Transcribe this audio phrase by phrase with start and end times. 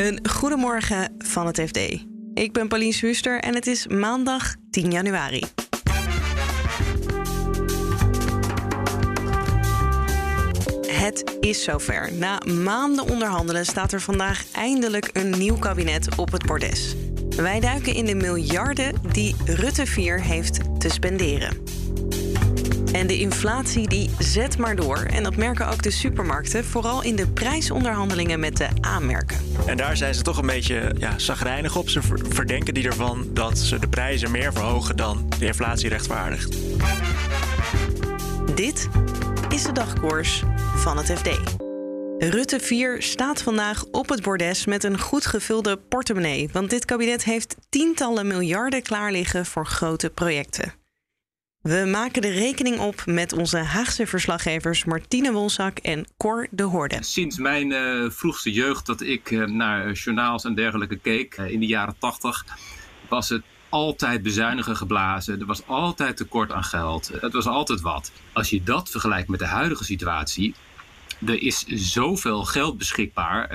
[0.00, 1.76] Een goedemorgen van het FD.
[2.34, 5.42] Ik ben Pauline Schuster en het is maandag 10 januari.
[10.86, 12.12] Het is zover.
[12.12, 16.96] Na maanden onderhandelen staat er vandaag eindelijk een nieuw kabinet op het bordes.
[17.36, 21.56] Wij duiken in de miljarden die Rutte 4 heeft te spenderen.
[22.92, 24.96] En de inflatie die zet maar door.
[24.96, 29.36] En dat merken ook de supermarkten, vooral in de prijsonderhandelingen met de aanmerken.
[29.66, 31.88] En daar zijn ze toch een beetje ja, zagrijnig op.
[31.88, 36.56] Ze verdenken die ervan dat ze de prijzen meer verhogen dan de inflatie rechtvaardigt.
[38.54, 38.88] Dit
[39.48, 40.42] is de dagkoers
[40.76, 41.58] van het FD.
[42.18, 46.48] Rutte 4 staat vandaag op het bordes met een goed gevulde portemonnee.
[46.52, 50.79] Want dit kabinet heeft tientallen miljarden klaar liggen voor grote projecten.
[51.60, 56.98] We maken de rekening op met onze Haagse verslaggevers Martine Wolzak en Cor de Hoorde.
[57.00, 61.66] Sinds mijn uh, vroegste jeugd dat ik uh, naar journaals en dergelijke keek in de
[61.66, 62.44] jaren tachtig,
[63.08, 65.40] was het altijd bezuinigen geblazen.
[65.40, 67.10] Er was altijd tekort aan geld.
[67.20, 68.12] Het was altijd wat.
[68.32, 70.54] Als je dat vergelijkt met de huidige situatie,
[71.26, 73.48] er is zoveel geld beschikbaar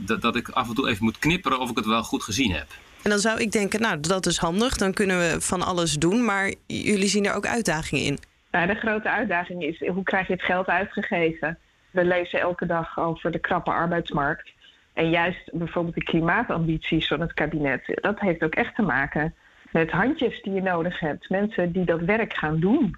[0.00, 2.52] dat, dat ik af en toe even moet knipperen of ik het wel goed gezien
[2.52, 2.68] heb.
[3.02, 4.76] En dan zou ik denken, nou, dat is handig.
[4.76, 6.24] Dan kunnen we van alles doen.
[6.24, 8.18] Maar jullie zien er ook uitdagingen in.
[8.50, 11.58] Nou, de grote uitdaging is, hoe krijg je het geld uitgegeven?
[11.90, 14.50] We lezen elke dag over de krappe arbeidsmarkt.
[14.92, 17.82] En juist bijvoorbeeld de klimaatambities van het kabinet.
[17.94, 19.34] Dat heeft ook echt te maken
[19.72, 21.28] met handjes die je nodig hebt.
[21.28, 22.96] Mensen die dat werk gaan doen.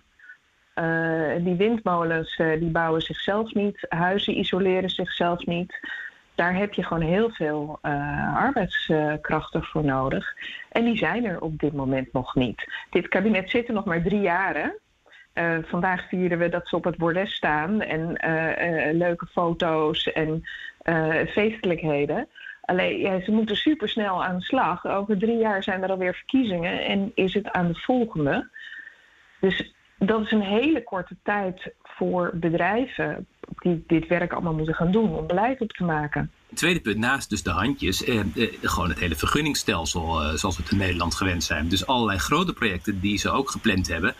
[0.75, 3.87] Uh, die windmolens uh, die bouwen zichzelf niet.
[3.89, 5.78] Huizen isoleren zichzelf niet
[6.42, 10.34] daar heb je gewoon heel veel uh, arbeidskrachten voor nodig.
[10.70, 12.72] En die zijn er op dit moment nog niet.
[12.90, 14.78] Dit kabinet zit er nog maar drie jaren.
[15.34, 20.42] Uh, vandaag vieren we dat ze op het bordes staan en uh, leuke foto's en
[21.28, 22.28] feestelijkheden.
[22.60, 24.86] Alleen ja, ze moeten supersnel aan de slag.
[24.86, 28.48] Over drie jaar zijn er alweer verkiezingen en is het aan de volgende.
[29.41, 33.26] Dus dat is een hele korte tijd voor bedrijven
[33.62, 36.31] die dit werk allemaal moeten gaan doen om beleid op te maken.
[36.55, 38.25] tweede punt, naast dus de handjes, eh, eh,
[38.62, 41.69] gewoon het hele vergunningstelsel eh, zoals we het in Nederland gewend zijn.
[41.69, 44.15] Dus allerlei grote projecten die ze ook gepland hebben.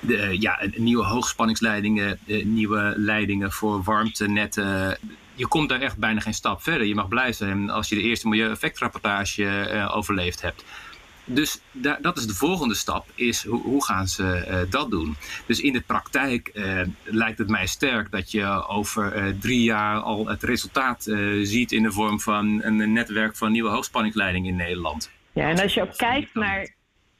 [0.00, 4.98] De, eh, ja, nieuwe hoogspanningsleidingen, eh, nieuwe leidingen voor warmtenetten.
[5.34, 6.86] Je komt daar echt bijna geen stap verder.
[6.86, 10.64] Je mag blij zijn als je de eerste milieueffectrapportage overleefd hebt.
[11.24, 15.16] Dus da dat is de volgende stap, is hoe, hoe gaan ze uh, dat doen?
[15.46, 20.00] Dus in de praktijk uh, lijkt het mij sterk dat je over uh, drie jaar
[20.00, 21.02] al het resultaat
[21.42, 25.10] ziet in de vorm van een netwerk van nieuwe hoogspanningsleiding in Nederland.
[25.32, 26.74] Ja, en als je ook kijkt naar,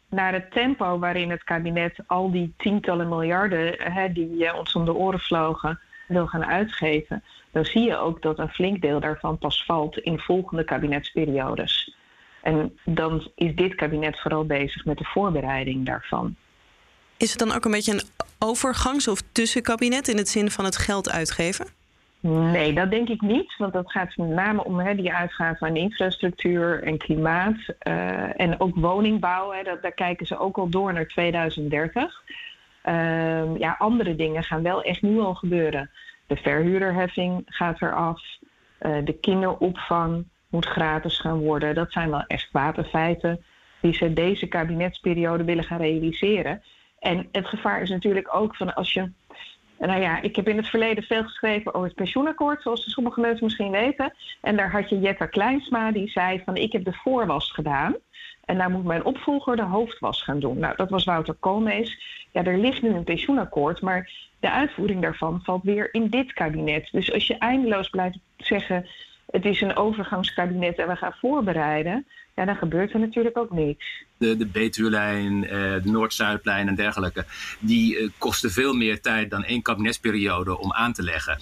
[0.09, 4.95] naar het tempo waarin het kabinet al die tientallen miljarden hè, die ons om de
[4.95, 7.23] oren vlogen wil gaan uitgeven,
[7.53, 11.95] dan zie je ook dat een flink deel daarvan pas valt in volgende kabinetsperiodes.
[12.45, 16.37] En dan is dit kabinet vooral bezig met de voorbereiding daarvan.
[17.17, 20.77] Is het dan ook een beetje een overgangs- of tussenkabinet in het zin van het
[20.77, 21.67] geld uitgeven?
[22.21, 23.57] Nee, dat denk ik niet.
[23.57, 27.57] Want dat gaat met name om hè, die uitgaven aan infrastructuur en klimaat.
[27.89, 29.53] Uh, en ook woningbouw.
[29.53, 32.23] Hè, dat, daar kijken ze ook al door naar 2030.
[32.85, 35.91] Uh, ja, andere dingen gaan wel echt nu al gebeuren.
[36.27, 38.23] De verhuurderheffing gaat eraf.
[38.81, 40.25] Uh, de kinderopvang
[40.55, 41.75] moet gratis gaan worden.
[41.75, 43.45] Dat zijn wel echt wapenfeiten
[43.81, 46.63] die ze deze kabinetsperiode willen gaan realiseren.
[46.99, 49.11] En het gevaar is natuurlijk ook van als je.
[49.79, 53.45] Nou ja, ik heb in het verleden veel geschreven over het pensioenakkoord, zoals sommige mensen
[53.45, 54.15] misschien weten.
[54.41, 57.95] En daar had je Jetta Kleinsma, die zei van ik heb de voorwas gedaan.
[58.45, 60.59] En daar moet mijn opvolger de hoofdwas gaan doen.
[60.59, 61.99] Nou, dat was Wouter Koolmees.
[62.33, 64.11] Ja, er ligt nu een pensioenakkoord, maar
[64.41, 66.89] de uitvoering daarvan valt weer in dit kabinet.
[66.93, 68.87] Dus als je eindeloos blijft zeggen
[69.27, 74.05] het is een overgangskabinet en we gaan voorbereiden, ja, dan gebeurt er natuurlijk ook niks.
[74.17, 75.51] De, de Betuwelijn, eh,
[75.83, 77.25] de Noord-Zuidlijn en dergelijke,
[77.59, 81.41] die eh, kosten veel meer tijd dan één kabinetsperiode om aan te leggen.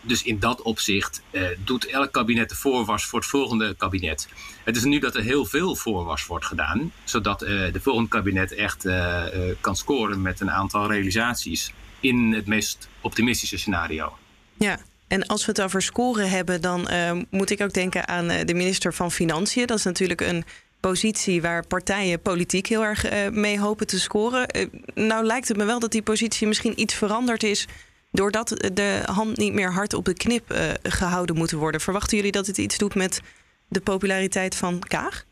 [0.00, 4.28] Dus in dat opzicht eh, doet elk kabinet de voorwas voor het volgende kabinet.
[4.64, 8.54] Het is nu dat er heel veel voorwas wordt gedaan, zodat uh, de volgende kabinet
[8.54, 9.22] echt uh,
[9.60, 14.18] kan scoren met een aantal realisaties in het meest optimistische scenario.
[14.58, 14.78] Ja,
[15.08, 18.36] en als we het over scoren hebben, dan uh, moet ik ook denken aan uh,
[18.44, 19.66] de minister van Financiën.
[19.66, 20.44] Dat is natuurlijk een
[20.80, 24.46] positie waar partijen politiek heel erg uh, mee hopen te scoren.
[24.94, 27.66] nou lijkt het me wel dat die positie misschien iets veranderd is.
[28.12, 31.80] Doordat de hand niet meer hard op de knip gehouden moet worden.
[31.80, 33.20] Verwachten jullie dat het iets doet met
[33.68, 35.24] de populariteit van Kaag?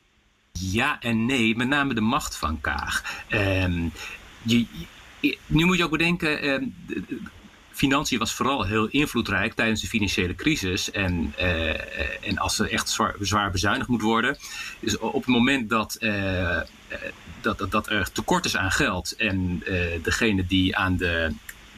[0.52, 3.22] Ja en nee, met name de macht van Kaag.
[3.28, 3.88] Ehm,
[4.42, 4.66] je,
[5.46, 6.64] nu moet je ook bedenken, ehm,
[7.76, 10.90] financiën was vooral heel invloedrijk tijdens de financiële crisis.
[10.90, 11.34] En,
[12.20, 14.38] en als er echt zwaar, zwaar, bezuinigd moet worden.
[14.80, 15.96] Dus op het moment dat,
[17.40, 19.62] dat, dat, dat, er tekort is aan geld en
[20.02, 21.32] degene die aan de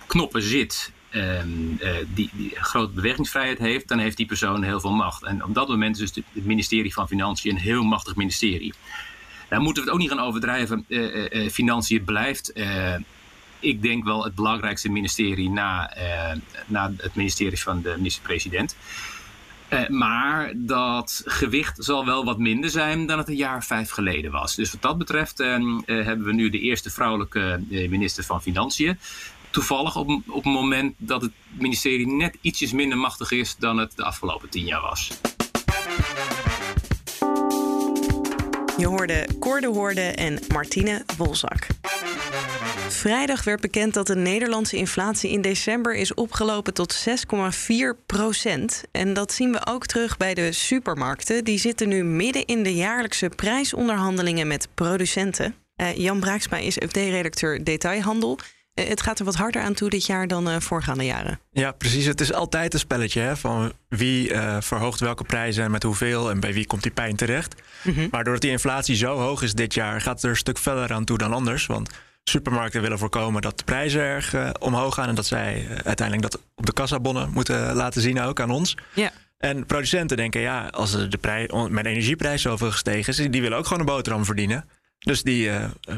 [0.07, 1.79] knoppen zit, um,
[2.15, 5.25] die, die grote bewegingsvrijheid heeft, dan heeft die persoon heel veel macht.
[5.25, 8.75] En op dat moment is dus het ministerie van Financiën een heel machtig ministerie.
[9.49, 10.87] Daar moeten we het ook niet gaan overdrijven.
[11.51, 12.53] Financiën blijft,
[13.61, 15.97] ik denk wel, het belangrijkste ministerie na,
[16.67, 18.77] na het ministerie van de minister-president.
[19.89, 24.55] maar dat gewicht zal wel wat minder zijn dan het een jaar vijf geleden was.
[24.55, 28.99] Dus wat dat betreft ehm, hebben we nu de eerste vrouwelijke minister van Financiën
[29.51, 33.97] toevallig op, op een moment dat het ministerie net ietsjes minder machtig is dan het
[33.97, 35.11] de afgelopen tien jaar was.
[38.77, 41.67] Je hoorde Cor de Hoorde en Martine Wolzak.
[42.91, 48.85] Vrijdag werd bekend dat de Nederlandse inflatie in december is opgelopen tot 6,4 procent.
[48.93, 51.45] En dat zien we ook terug bij de supermarkten.
[51.45, 55.55] Die zitten nu midden in de jaarlijkse prijsonderhandelingen met producenten.
[55.77, 58.39] Uh, Jan Braaksma is FD-redacteur Detailhandel.
[58.75, 61.41] Eh, het gaat er wat harder aan toe dit jaar dan uh, voorgaande jaren.
[61.51, 62.05] Ja, precies.
[62.05, 66.41] Het is altijd een spelletje hè, van wie verhoogt welke prijzen en met hoeveel en
[66.41, 67.55] bij wie komt die pijn terecht.
[67.83, 70.59] Mm Maar doordat die inflatie zo hoog is dit jaar, gaat het er een stuk
[70.59, 71.67] verder aan toe dan anders.
[71.67, 71.91] Want
[72.29, 76.43] supermarkten willen voorkomen dat de prijzen erg uh, omhoog gaan en dat zij uiteindelijk dat
[76.55, 78.77] op de kassabonnen moeten laten zien ook aan ons.
[78.95, 79.11] Ja.
[79.39, 83.67] En producenten denken, ja, als de prijs, mijn energieprijs zoveel gestegen is, die willen ook
[83.67, 84.69] gewoon een boterham verdienen.
[84.99, 85.51] Dus die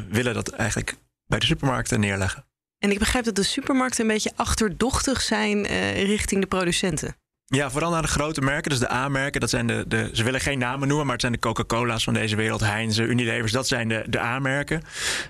[0.09, 0.97] willen dat eigenlijk
[1.27, 2.45] bij de supermarkten neerleggen.
[2.79, 7.17] En ik begrijp dat de supermarkten een beetje achterdochtig zijn richting de producenten.
[7.57, 9.41] Ja, vooral naar de grote merken, dus de A-merken.
[9.41, 12.15] Dat zijn de, de, ze willen geen namen noemen, maar het zijn de Coca-Cola's van
[12.15, 13.53] deze wereld, Heinz, Unilevers.
[13.53, 14.83] Dat zijn de, de A-merken.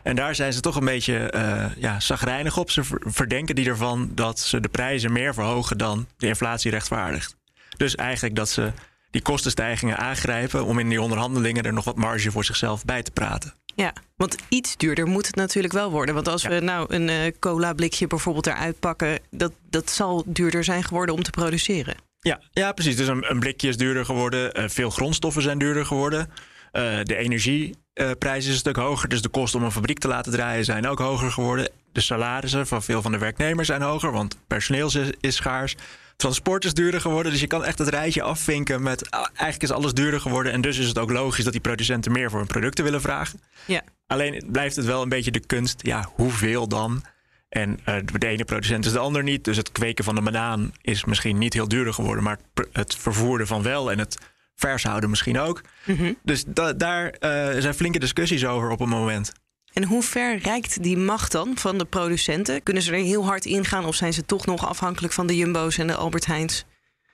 [0.02, 2.70] En daar zijn ze toch een beetje uh, ja, zagrijnig op.
[2.70, 7.36] Ze verdenken die ervan dat ze de prijzen meer verhogen dan de inflatie rechtvaardigt.
[7.76, 8.72] Dus eigenlijk dat ze
[9.10, 13.10] die kostenstijgingen aangrijpen om in die onderhandelingen er nog wat marge voor zichzelf bij te
[13.10, 13.54] praten.
[13.74, 16.14] Ja, want iets duurder moet het natuurlijk wel worden.
[16.14, 20.64] Want als we nou een uh, cola blikje bijvoorbeeld eruit pakken, dat, dat zal duurder
[20.64, 22.08] zijn geworden om te produceren.
[22.20, 22.96] Ja, ja precies.
[22.96, 24.60] Dus een, een blikje is duurder geworden.
[24.60, 26.28] Uh, veel grondstoffen zijn duurder geworden.
[26.72, 29.08] Uh, de energieprijs is een stuk hoger.
[29.08, 31.68] Dus de kosten om een fabriek te laten draaien zijn ook hoger geworden.
[31.92, 35.76] De salarissen van veel van de werknemers zijn hoger, want personeel is, is schaars.
[36.16, 39.70] Transport is duurder geworden, dus je kan echt het rijtje afvinken met ah, eigenlijk is
[39.70, 40.52] alles duurder geworden.
[40.52, 43.40] En dus is het ook logisch dat die producenten meer voor hun producten willen vragen.
[43.64, 43.82] Ja.
[44.06, 47.02] Alleen blijft het wel een beetje de kunst, ja, hoeveel dan?
[47.50, 49.44] En uh, de ene producent is de ander niet.
[49.44, 52.38] Dus het kweken van de banaan is misschien niet heel duurder geworden, maar
[52.72, 54.18] het vervoeren van wel en het
[54.54, 55.62] vers houden misschien ook.
[55.84, 56.16] Mm -hmm.
[56.22, 59.32] Dus da daar uh, zijn flinke discussies over op een moment.
[59.72, 62.62] En hoe ver reikt die macht dan van de producenten?
[62.62, 65.36] Kunnen ze er heel hard in gaan of zijn ze toch nog afhankelijk van de
[65.36, 66.64] Jumbo's en de Albert Heijns?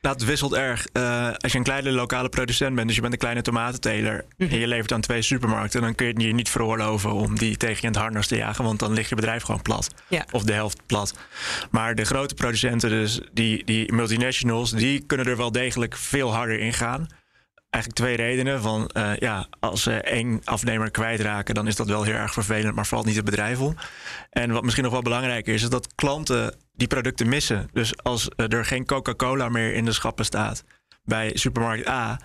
[0.07, 0.87] Nou, het wisselt erg.
[0.93, 4.49] Uh, als je een kleine lokale producent bent, dus je bent een kleine tomatenteler mm
[4.49, 7.57] en je levert aan twee supermarkten, dan kun je het je niet veroorloven om die
[7.57, 9.95] tegen je in het harnas te jagen, want dan ligt je bedrijf gewoon plat.
[10.31, 11.15] Of de helft plat.
[11.71, 16.59] Maar de grote producenten, dus die, die multinationals, die kunnen er wel degelijk veel harder
[16.59, 17.07] in gaan
[17.77, 18.61] eigenlijk twee redenen.
[18.61, 22.75] Van uh, ja, als ze één afnemer kwijtraken, dan is dat wel heel erg vervelend,
[22.75, 23.77] maar valt niet het bedrijf om.
[24.31, 27.69] En wat misschien nog wel belangrijker is, is dat klanten die producten missen.
[27.73, 30.65] Dus als er geen Coca-Cola meer in de schappen staat
[31.05, 32.21] bij supermarkt A,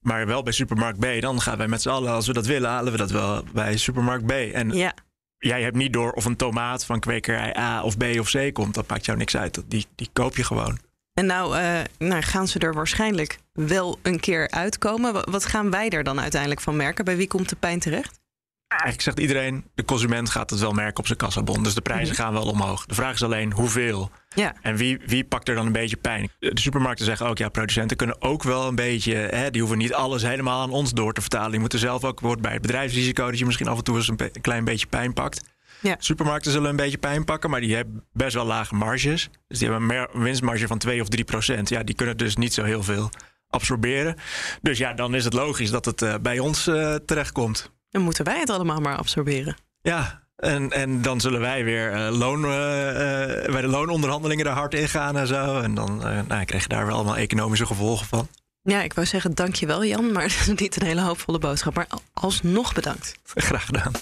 [0.00, 2.70] maar wel bij supermarkt B, dan gaan wij met z'n allen, als we dat willen,
[2.70, 4.30] halen we dat wel bij supermarkt B.
[4.30, 4.94] En ja.
[5.38, 8.74] jij hebt niet door of een tomaat van kwekerij A of B of C komt.
[8.74, 9.62] Dat maakt jou niks uit.
[9.68, 10.78] Die, die koop je gewoon.
[11.14, 15.30] En nou, uh, nou, gaan ze er waarschijnlijk wel een keer uitkomen.
[15.30, 17.04] Wat gaan wij er dan uiteindelijk van merken?
[17.04, 18.22] Bij wie komt de pijn terecht?
[18.66, 21.62] Eigenlijk zegt iedereen, de consument gaat het wel merken op zijn kassabon.
[21.62, 22.22] Dus de prijzen mhm.
[22.22, 22.86] gaan wel omhoog.
[22.86, 24.10] De vraag is alleen hoeveel.
[24.34, 24.54] Ja.
[24.62, 26.30] En wie, wie pakt er dan een beetje pijn?
[26.38, 29.14] De supermarkten zeggen ook, ja, producenten kunnen ook wel een beetje...
[29.14, 31.50] Hè, die hoeven niet alles helemaal aan ons door te vertalen.
[31.50, 33.26] Die moeten zelf ook, wordt bij het bedrijfsrisico...
[33.26, 35.53] dat je misschien af en toe eens een, een klein beetje pijn pakt.
[35.84, 35.96] Ja.
[35.98, 39.30] Supermarkten zullen een beetje pijn pakken, maar die hebben best wel lage marges.
[39.48, 41.68] Dus die hebben een winstmarge van 2 of 3 procent.
[41.68, 43.10] Ja, die kunnen dus niet zo heel veel
[43.48, 44.16] absorberen.
[44.62, 47.70] Dus ja, dan is het logisch dat het uh, bij ons uh, terechtkomt.
[47.90, 49.56] Dan moeten wij het allemaal maar absorberen.
[49.80, 54.88] Ja, en, en dan zullen wij weer uh, loon, bij de loononderhandelingen er hard in
[54.88, 55.60] gaan en zo.
[55.60, 55.98] En dan
[56.28, 58.28] nou, krijg je daar wel allemaal economische gevolgen van.
[58.62, 61.74] Ja, ik wou zeggen dankjewel Jan, maar dat is niet een hele hoopvolle boodschap.
[61.74, 63.18] Maar alsnog bedankt.
[63.24, 63.92] Graag gedaan.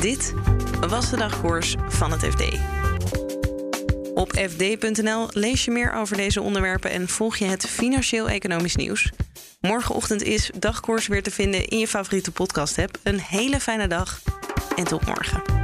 [0.00, 0.34] Dit
[0.88, 2.58] was de dagkoers van het FD.
[4.14, 9.10] Op fd.nl lees je meer over deze onderwerpen en volg je het financieel-economisch nieuws.
[9.60, 12.98] Morgenochtend is dagkoers weer te vinden in je favoriete podcast-app.
[13.02, 14.20] Een hele fijne dag
[14.76, 15.57] en tot morgen.